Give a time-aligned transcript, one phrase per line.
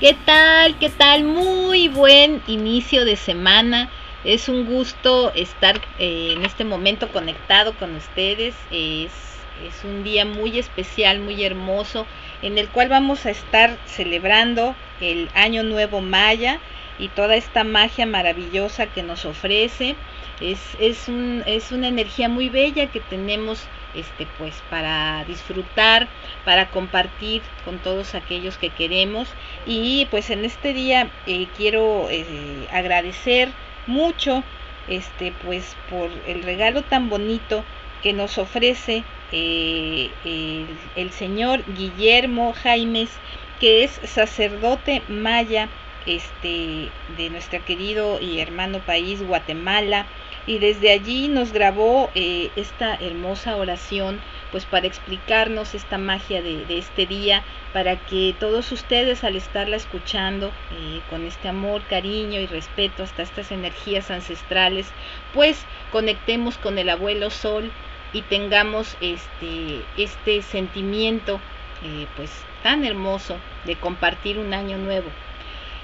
[0.00, 0.78] ¿Qué tal?
[0.78, 1.24] ¿Qué tal?
[1.24, 3.90] Muy buen inicio de semana.
[4.22, 8.54] Es un gusto estar eh, en este momento conectado con ustedes.
[8.70, 9.10] Es,
[9.66, 12.06] es un día muy especial, muy hermoso,
[12.42, 16.60] en el cual vamos a estar celebrando el Año Nuevo Maya
[17.00, 19.96] y toda esta magia maravillosa que nos ofrece.
[20.40, 23.66] Es, es, un, es una energía muy bella que tenemos
[23.98, 26.08] este pues para disfrutar,
[26.44, 29.28] para compartir con todos aquellos que queremos.
[29.66, 33.50] Y pues en este día eh, quiero eh, agradecer
[33.86, 34.44] mucho
[34.88, 37.64] este pues por el regalo tan bonito
[38.02, 40.10] que nos ofrece eh,
[40.96, 43.10] el, señor Guillermo Jaimes
[43.60, 45.68] que es sacerdote maya
[46.06, 50.06] este de nuestro querido y hermano país Guatemala
[50.48, 54.18] y desde allí nos grabó eh, esta hermosa oración
[54.50, 60.50] pues para explicarnos esta magia de, este día, para que todos ustedes al estarla escuchando
[60.72, 64.86] eh, con este amor, cariño y respeto hasta estas energías ancestrales,
[65.34, 67.70] pues conectemos con el abuelo sol
[68.14, 71.38] y tengamos este, este sentimiento
[71.84, 72.30] eh, pues
[72.62, 75.10] tan hermoso de compartir un año nuevo.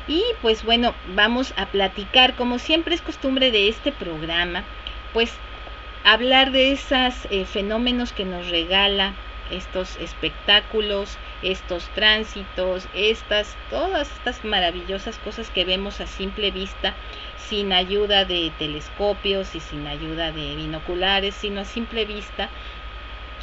[0.06, 4.64] Y pues bueno, vamos a platicar, como siempre es costumbre de este programa,
[5.12, 5.30] pues
[6.04, 9.14] hablar de esos eh, fenómenos que nos regala
[9.50, 16.94] estos espectáculos, estos tránsitos, estas, todas estas maravillosas cosas que vemos a simple vista,
[17.48, 22.50] sin ayuda de telescopios y sin ayuda de binoculares, sino a simple vista.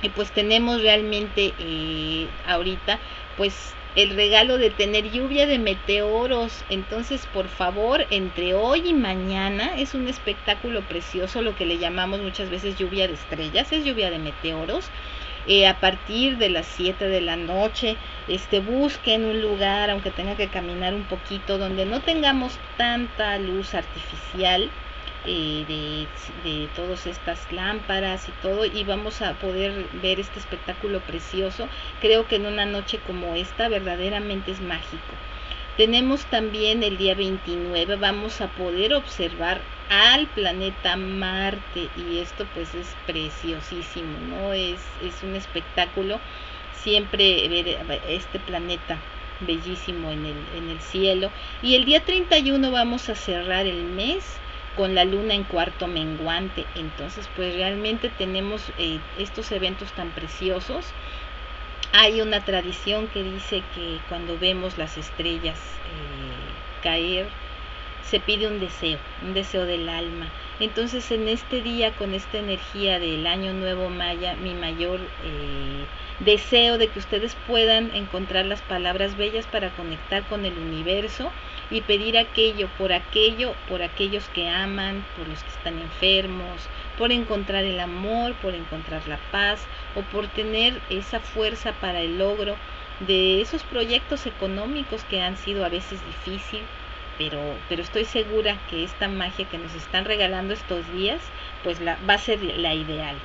[0.04, 3.00] Y pues tenemos realmente eh, ahorita
[3.38, 3.54] pues
[3.96, 6.63] el regalo de tener lluvia de meteoros.
[6.69, 12.22] Entonces, por favor, entre hoy y mañana es un espectáculo precioso, lo que le llamamos
[12.22, 14.90] muchas veces lluvia de estrellas, es lluvia de meteoros.
[15.47, 17.97] Eh, a partir de las 7 de la noche,
[18.28, 23.73] este, busquen un lugar, aunque tenga que caminar un poquito, donde no tengamos tanta luz
[23.73, 24.69] artificial
[25.26, 31.00] eh, de, de todas estas lámparas y todo y vamos a poder ver este espectáculo
[31.02, 31.70] precioso.
[32.00, 35.14] Creo que en una noche como esta verdaderamente es mágico.
[35.78, 42.74] Tenemos también el día 29, vamos a poder observar al planeta Marte y esto pues
[42.76, 44.53] es preciosísimo, ¿no?
[44.53, 46.20] Es, es un espectáculo
[46.74, 48.98] siempre ver este planeta
[49.40, 51.32] bellísimo en el, en el cielo.
[51.62, 54.41] Y el día 31 vamos a cerrar el mes
[54.76, 56.66] con la luna en cuarto menguante.
[56.76, 60.86] Entonces, pues realmente tenemos eh, estos eventos tan preciosos.
[61.94, 67.28] Hay una tradición que dice que cuando vemos las estrellas eh, caer,
[68.09, 70.28] se pide un deseo, un deseo del alma.
[70.62, 75.86] Entonces en este día, con esta energía del año nuevo maya, mi mayor eh,
[76.20, 81.32] deseo de que ustedes puedan encontrar las palabras bellas para conectar con el universo
[81.72, 86.62] y pedir aquello por aquello, por aquellos que aman, por los que están enfermos,
[86.96, 89.64] por encontrar el amor, por encontrar la paz
[89.96, 92.56] o por tener esa fuerza para el logro
[93.00, 96.81] de esos proyectos económicos que han sido a veces difíciles
[97.68, 101.22] pero, estoy segura que esta magia que nos están regalando estos días,
[101.64, 103.16] pues va a ser la ideal.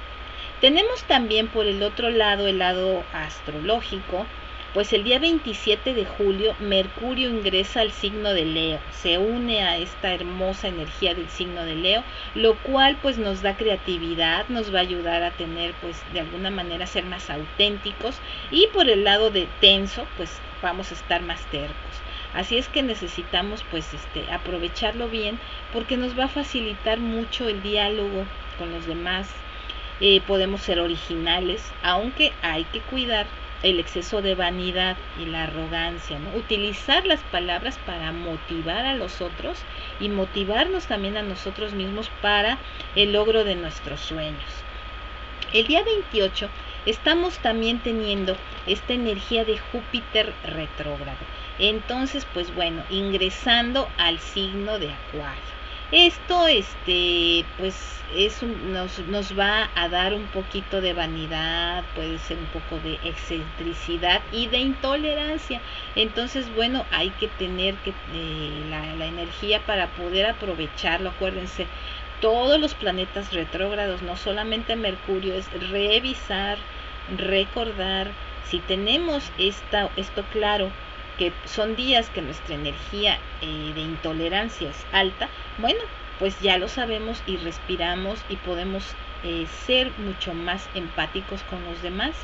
[0.61, 4.27] Tenemos también por el otro lado el lado astrológico,
[4.75, 9.79] pues el día 27 de julio Mercurio ingresa al signo de Leo, se une a
[9.79, 12.03] esta hermosa energía del signo de Leo,
[12.35, 16.51] lo cual pues nos da creatividad, nos va a ayudar a tener pues de alguna
[16.51, 18.17] manera ser más auténticos
[18.51, 22.06] y por el lado de tenso pues vamos a estar más tercos.
[22.37, 25.41] Así es que necesitamos pues este aprovecharlo bien
[25.73, 28.27] porque nos va a facilitar mucho el diálogo
[28.59, 29.29] con los demás.
[30.01, 33.27] Eh, podemos ser originales, aunque hay que cuidar
[33.63, 36.19] el exceso de vanidad y la arrogancia.
[36.35, 39.59] Utilizar las palabras para motivar a los otros
[39.99, 42.59] y motivarnos también a nosotros mismos para
[42.95, 44.45] el logro de nuestros sueños.
[45.55, 46.51] El día 28
[46.87, 48.37] estamos también teniendo
[48.67, 51.19] esta energía de Júpiter retrógrado.
[51.59, 55.57] Entonces, pues bueno, ingresando al signo de Acuario.
[55.93, 62.39] Esto, este, pues es nos, nos va a dar un poquito de vanidad, puede ser
[62.39, 65.63] un poco de excentricidad y de intolerancia.
[65.95, 71.11] Entonces, bueno, hay que tener que, eh, la, la energía para poder aprovecharlo.
[71.11, 71.69] Acuérdense,
[72.21, 76.59] todos los planetas retrógrados, no solamente Mercurio, es revisar,
[77.17, 78.11] recordar,
[78.49, 80.71] si tenemos esta, esto claro,
[81.19, 85.81] que son días que nuestra energía eh, de intolerancia es alta, bueno,
[86.19, 88.85] pues ya lo sabemos y respiramos y podemos
[89.23, 92.15] eh, ser mucho más empáticos con los demás.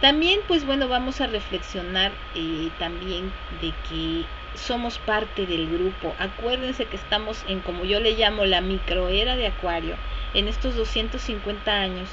[0.00, 4.24] También, pues bueno, vamos a reflexionar eh, también de que
[4.54, 6.14] somos parte del grupo.
[6.18, 9.96] Acuérdense que estamos en, como yo le llamo, la microera de Acuario,
[10.34, 12.08] en estos 250 años,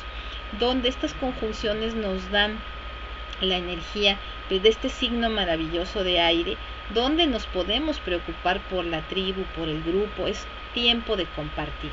[0.59, 2.59] donde estas conjunciones nos dan
[3.41, 4.17] la energía
[4.49, 6.57] de este signo maravilloso de aire,
[6.93, 11.91] donde nos podemos preocupar por la tribu, por el grupo, es tiempo de compartir.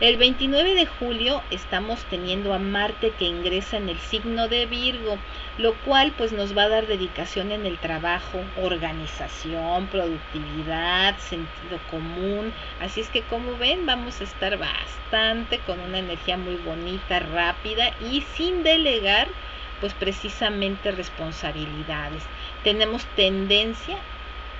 [0.00, 5.18] El 29 de julio estamos teniendo a Marte que ingresa en el signo de Virgo,
[5.56, 12.52] lo cual pues nos va a dar dedicación en el trabajo, organización, productividad, sentido común.
[12.80, 17.92] Así es que como ven vamos a estar bastante con una energía muy bonita, rápida
[18.00, 19.28] y sin delegar
[19.80, 22.24] pues precisamente responsabilidades.
[22.64, 23.96] Tenemos tendencia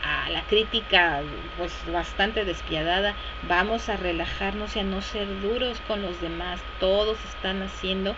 [0.04, 1.22] a la crítica
[1.56, 3.14] pues bastante despiadada,
[3.48, 8.14] vamos a relajarnos y a no ser duros con los demás, todos están haciendo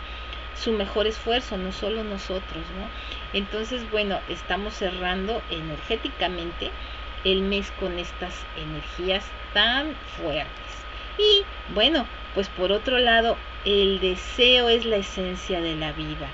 [0.56, 3.38] su mejor esfuerzo, no solo nosotros, ¿no?
[3.38, 6.70] Entonces, bueno, estamos cerrando energéticamente
[7.24, 10.84] el mes con estas energías tan fuertes.
[11.18, 11.44] Y
[11.74, 16.28] bueno, pues por otro lado, el deseo es la esencia de la vida.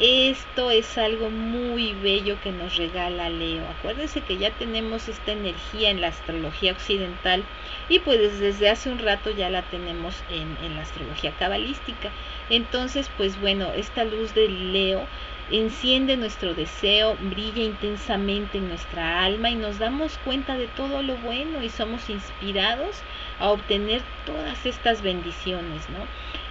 [0.00, 3.68] Esto es algo muy bello que nos regala Leo.
[3.68, 7.44] Acuérdense que ya tenemos esta energía en la astrología occidental
[7.88, 12.10] y pues desde hace un rato ya la tenemos en, la astrología cabalística.
[12.48, 15.06] Entonces, pues bueno, esta luz de Leo
[15.50, 21.16] enciende nuestro deseo, brilla intensamente en nuestra alma y nos damos cuenta de todo lo
[21.18, 22.96] bueno y somos inspirados
[23.38, 26.06] a obtener todas estas bendiciones, ¿no?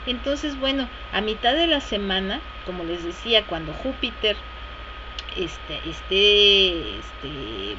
[0.05, 4.35] Entonces, bueno, a mitad de la semana, como les decía, cuando Júpiter
[5.35, 7.77] este, esté este,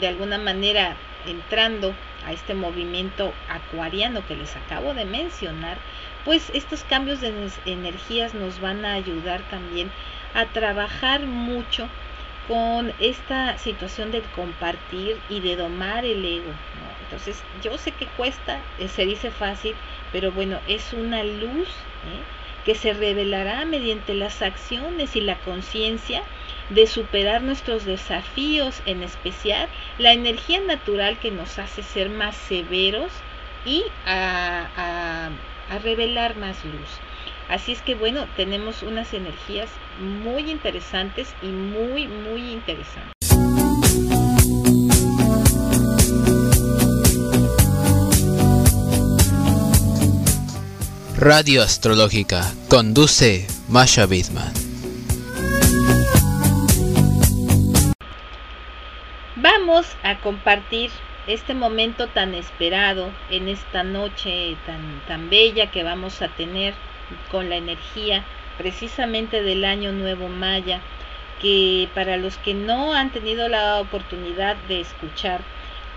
[0.00, 1.94] de alguna manera entrando
[2.24, 5.78] a este movimiento acuariano que les acabo de mencionar,
[6.24, 7.32] pues estos cambios de
[7.66, 9.90] energías nos van a ayudar también
[10.34, 11.88] a trabajar mucho
[12.48, 16.52] con esta situación de compartir y de domar el ego.
[17.02, 19.74] Entonces, yo sé que cuesta, eh, se dice fácil,
[20.14, 21.66] pero bueno, es una luz
[22.06, 22.22] ¿eh?
[22.64, 26.22] que se revelará mediante las acciones y la conciencia
[26.70, 29.68] de superar nuestros desafíos, en especial
[29.98, 33.10] la energía natural que nos hace ser más severos
[33.66, 35.30] y a,
[35.68, 37.00] a revelar más luz.
[37.48, 39.68] Así es que bueno, tenemos unas energías
[39.98, 43.23] muy interesantes y muy, muy interesantes.
[51.24, 54.52] Radio Astrológica conduce Masha Bidman.
[59.36, 60.90] Vamos a compartir
[61.26, 66.74] este momento tan esperado en esta noche tan, tan bella que vamos a tener
[67.30, 68.22] con la energía
[68.58, 70.82] precisamente del año nuevo maya,
[71.40, 75.40] que para los que no han tenido la oportunidad de escuchar,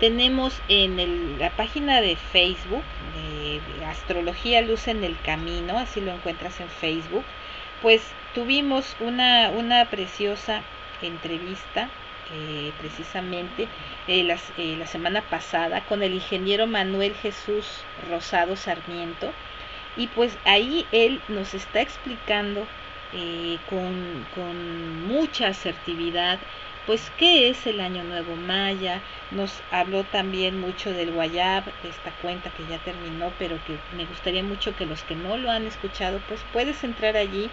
[0.00, 2.82] tenemos en la página de Facebook
[3.14, 7.24] de, Astrología Luz en el Camino, así lo encuentras en Facebook,
[7.80, 8.02] pues
[8.34, 10.62] tuvimos una, una preciosa
[11.00, 11.88] entrevista
[12.34, 13.68] eh, precisamente
[14.06, 17.64] eh, eh, la semana pasada con el ingeniero Manuel Jesús
[18.10, 19.32] Rosado Sarmiento,
[19.96, 22.66] y pues ahí él nos está explicando
[23.70, 26.38] con, mucha asertividad
[26.88, 32.50] pues qué es el año nuevo maya nos habló también mucho del guayab esta cuenta
[32.50, 36.18] que ya terminó pero que me gustaría mucho que los que no lo han escuchado
[36.28, 37.50] pues puedes entrar allí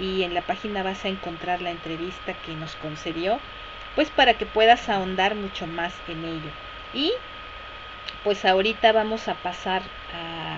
[0.00, 3.38] y en la página vas a encontrar la entrevista que nos concedió
[3.94, 6.50] pues para que puedas ahondar mucho más en ello.
[6.94, 7.12] Y
[8.24, 9.82] pues ahorita vamos a pasar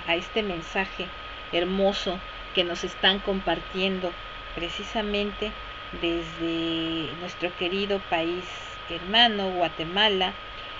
[0.06, 1.06] a este mensaje
[1.52, 2.18] hermoso
[2.54, 4.12] que nos están compartiendo
[4.54, 5.52] precisamente
[6.00, 8.44] desde nuestro querido país
[8.90, 10.32] hermano Guatemala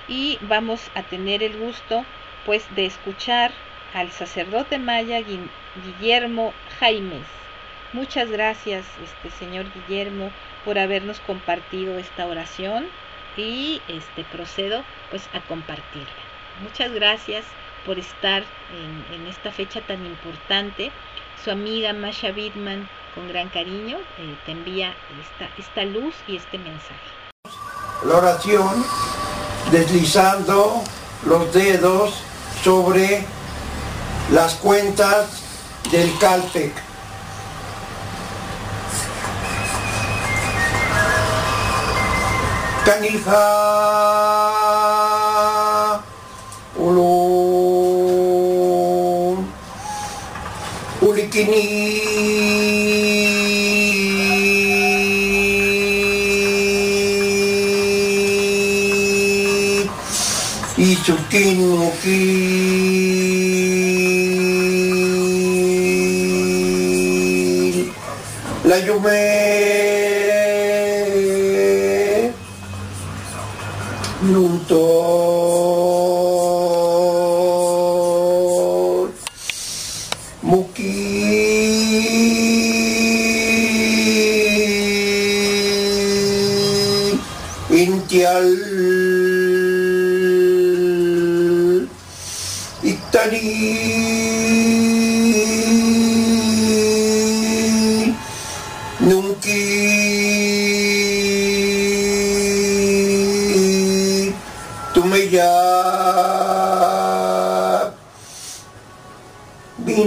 [0.09, 2.04] y vamos a tener el gusto
[2.45, 3.52] pues de escuchar
[3.95, 7.26] al sacerdote maya Guillermo Jaimes.
[7.92, 10.31] Muchas gracias este señor Guillermo
[10.64, 12.87] por habernos compartido esta oración
[13.37, 16.23] y este procedo pues a compartirla.
[16.62, 17.45] Muchas gracias
[17.85, 18.45] por estar
[19.12, 20.90] en, esta fecha tan importante.
[21.42, 26.59] Su amiga Masha Bidman, con gran cariño, eh, te envía esta, esta luz y este
[26.59, 26.95] mensaje.
[28.07, 28.85] La oración
[29.71, 30.83] deslizando
[31.26, 32.14] los dedos
[32.62, 33.25] sobre
[34.31, 35.42] las cuentas
[35.90, 36.75] del Caltech.
[42.85, 43.38] Canija
[46.76, 47.52] Ulum
[61.35, 62.92] المقيم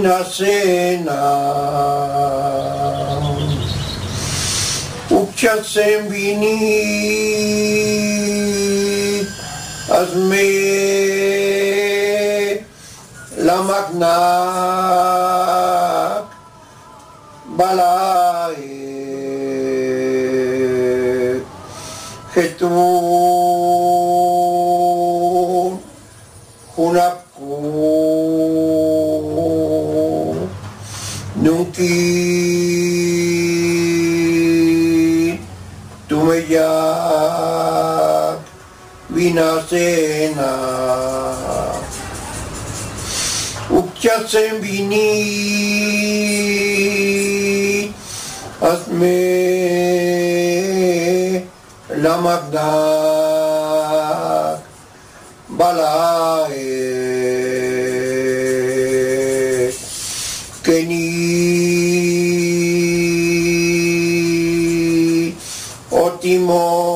[0.06, 1.18] Binasena
[5.10, 6.54] Ukchasen Bini
[9.88, 10.46] Hazme
[13.38, 14.14] la magna.
[17.56, 18.54] Balae.
[22.34, 22.68] Hetu
[39.70, 40.52] Vinasena
[43.70, 45.12] Ukchasen Vini
[48.60, 49.16] Hazme
[51.96, 52.68] la magna
[55.48, 56.66] balae
[60.62, 61.06] Keni
[65.90, 66.95] Otimo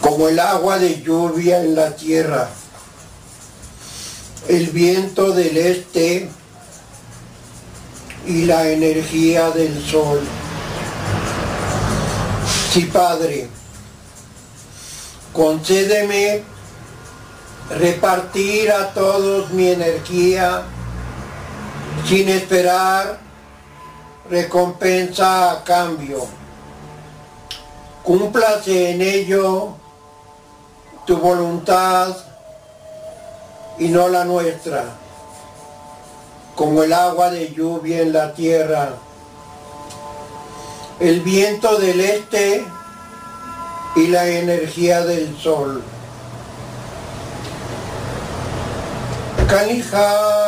[0.00, 2.48] Como el agua de lluvia en la tierra,
[4.48, 6.28] el viento del este
[8.26, 10.20] y la energía del sol.
[12.72, 13.48] Sí, Padre,
[15.32, 16.42] concédeme
[17.70, 20.62] repartir a todos mi energía
[22.08, 23.25] sin esperar
[24.30, 26.26] recompensa a cambio.
[28.02, 29.74] Cúmplase en ello
[31.06, 32.16] tu voluntad
[33.78, 34.84] y no la nuestra,
[36.54, 38.94] como el agua de lluvia en la tierra,
[40.98, 42.64] el viento del este
[43.96, 45.82] y la energía del sol.
[49.48, 50.45] Kanija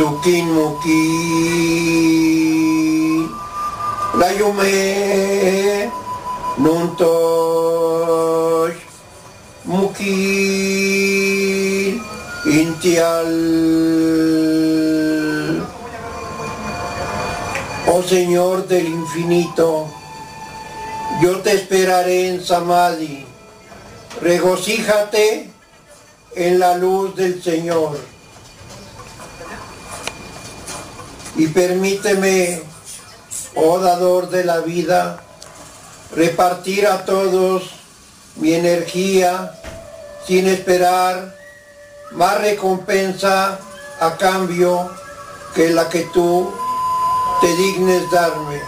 [0.00, 0.96] Isukin Muki
[4.16, 5.92] Layume
[6.56, 7.20] Nuntosh
[9.68, 10.16] Muki
[12.48, 13.28] Intial
[17.86, 19.86] Oh Señor del infinito,
[21.20, 23.26] yo te esperaré en Samadhi.
[24.22, 25.50] Regocíjate
[26.36, 28.19] en la luz del Señor.
[31.40, 32.62] Y permíteme,
[33.54, 35.22] oh dador de la vida,
[36.14, 37.62] repartir a todos
[38.36, 39.58] mi energía
[40.26, 41.34] sin esperar
[42.12, 43.58] más recompensa
[44.00, 44.90] a cambio
[45.54, 46.52] que la que tú
[47.40, 48.60] te dignes darme.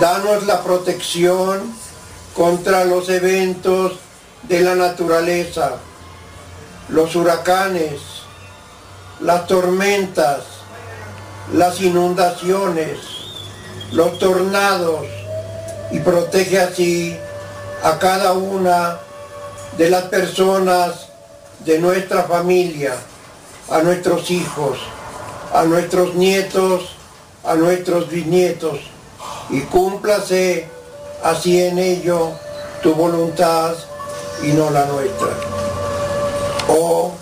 [0.00, 1.72] Danos la protección
[2.34, 3.92] contra los eventos
[4.42, 5.76] de la naturaleza,
[6.88, 8.00] los huracanes,
[9.20, 10.53] las tormentas,
[11.52, 12.98] las inundaciones,
[13.92, 15.06] los tornados
[15.90, 17.16] y protege así
[17.82, 18.98] a cada una
[19.76, 21.08] de las personas
[21.64, 22.94] de nuestra familia,
[23.70, 24.78] a nuestros hijos,
[25.52, 26.96] a nuestros nietos,
[27.44, 28.80] a nuestros bisnietos,
[29.50, 30.68] y cúmplase
[31.22, 32.30] así en ello
[32.82, 33.74] tu voluntad
[34.42, 35.28] y no la nuestra.
[36.68, 37.12] Oh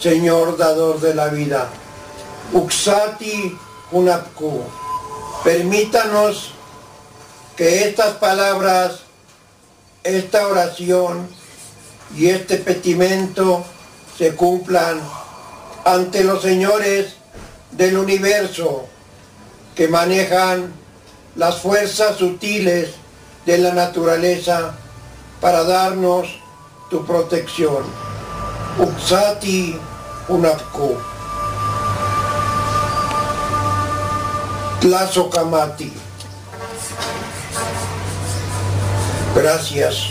[0.00, 1.68] Señor dador de la vida,
[2.52, 3.56] Uxati
[3.92, 4.64] Unapku,
[5.44, 6.52] permítanos
[7.56, 9.02] que estas palabras,
[10.02, 11.28] esta oración
[12.16, 13.64] y este petimento
[14.18, 15.00] se cumplan
[15.84, 17.14] ante los señores
[17.70, 18.86] del universo
[19.76, 20.72] que manejan
[21.36, 22.90] las fuerzas sutiles
[23.46, 24.74] de la naturaleza
[25.40, 26.26] para darnos
[26.90, 27.84] tu protección.
[28.78, 29.78] Uxati
[30.28, 30.96] Unapku.
[34.80, 35.92] Tlazocamati.
[39.34, 40.08] Gracias,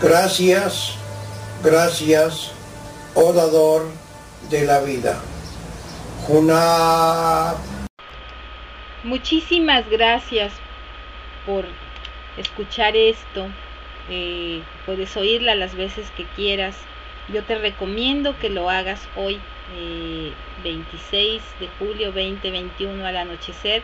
[0.00, 0.94] gracias,
[1.62, 2.52] gracias,
[3.14, 3.32] oh
[4.48, 5.20] de la vida.
[6.26, 7.54] Juna.
[9.04, 10.52] Muchísimas gracias
[11.44, 11.66] por
[12.38, 13.48] escuchar esto.
[14.08, 16.74] Eh, puedes oírla las veces que quieras.
[17.28, 19.40] Yo te recomiendo que lo hagas hoy,
[19.74, 23.82] eh, 26 de julio 2021 al anochecer.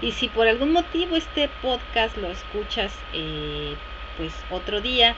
[0.00, 3.74] Y si por algún motivo este podcast lo escuchas, eh,
[4.16, 5.14] pues otro día,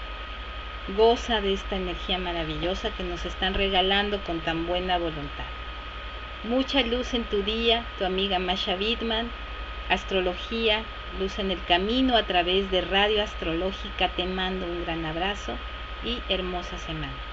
[0.96, 5.44] goza de esta energía maravillosa que nos están regalando con tan buena voluntad.
[6.44, 9.30] Mucha luz en tu día, tu amiga Masha Bidman,
[9.88, 10.82] astrología,
[11.18, 15.54] luz en el camino a través de Radio Astrológica, te mando un gran abrazo
[16.04, 17.27] y hermosa semana.